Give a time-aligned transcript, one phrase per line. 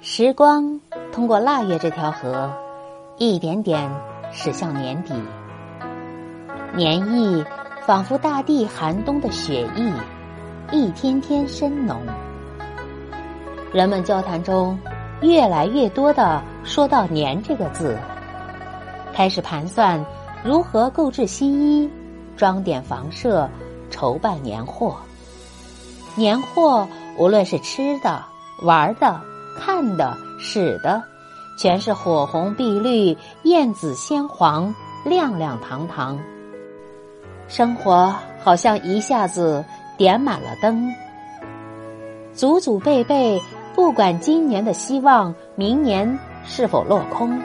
[0.00, 0.78] 时光
[1.10, 2.52] 通过腊月这条河，
[3.16, 3.90] 一点点
[4.30, 5.14] 驶向年底。
[6.74, 7.44] 年意
[7.86, 9.92] 仿佛大地寒冬的雪意，
[10.70, 11.98] 一天天深浓。
[13.72, 14.78] 人们交谈中，
[15.22, 17.98] 越来越多的说到“年”这个字，
[19.14, 20.04] 开始盘算
[20.44, 21.90] 如何购置新衣、
[22.36, 23.48] 装点房舍、
[23.90, 24.96] 筹办年货。
[26.14, 26.86] 年货
[27.18, 28.22] 无论是吃的、
[28.62, 29.20] 玩的、
[29.58, 31.02] 看的、使的，
[31.58, 34.74] 全是火红碧绿、艳紫鲜黄、
[35.04, 36.18] 亮亮堂堂。
[37.48, 39.64] 生活好像一下子
[39.96, 40.92] 点满了灯，
[42.32, 43.40] 祖祖辈辈
[43.74, 47.40] 不管今年的希望明年是否落空，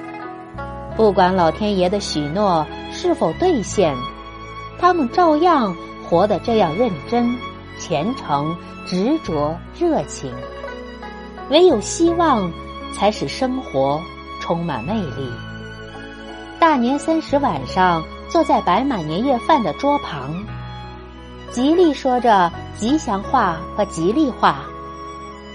[0.96, 3.96] 不管老天爷的许诺是否兑现，
[4.80, 5.76] 他们照样
[6.10, 7.36] 活得这样认真。
[7.80, 8.56] 虔诚、
[8.86, 10.32] 执着、热情，
[11.52, 12.50] 唯有希望，
[12.96, 14.02] 才使生活
[14.40, 15.30] 充满魅力。
[16.58, 20.34] 大年三十晚上，坐在摆满年夜饭的桌旁，
[21.52, 24.64] 吉利说着吉祥话和吉利话，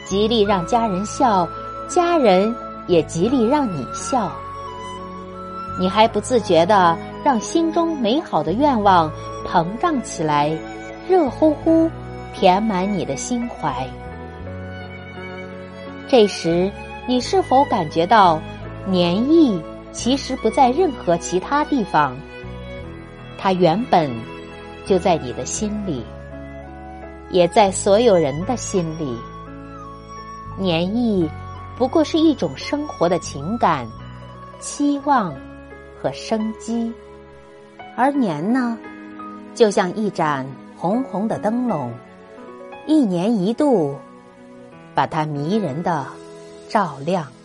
[0.04, 1.48] 吉利让家人笑，
[1.88, 2.54] 家人
[2.86, 4.30] 也极力让你笑。
[5.80, 9.10] 你还不自觉的让心中美好的愿望
[9.46, 10.54] 膨胀起来，
[11.08, 11.90] 热乎乎。
[12.34, 13.88] 填满你的心怀。
[16.08, 16.70] 这时，
[17.08, 18.40] 你是否感觉到
[18.86, 19.60] 年意
[19.92, 22.16] 其实不在任何其他地方？
[23.36, 24.10] 它原本
[24.84, 26.04] 就在你的心里，
[27.30, 29.16] 也在所有人的心里。
[30.56, 31.28] 年意
[31.76, 33.86] 不过是一种生活的情感、
[34.60, 35.34] 期望
[36.00, 36.92] 和生机，
[37.96, 38.78] 而年呢，
[39.54, 40.46] 就像一盏
[40.76, 41.92] 红红的灯笼。
[42.86, 43.96] 一年一度，
[44.96, 46.06] 把它迷人的
[46.70, 47.35] 照亮。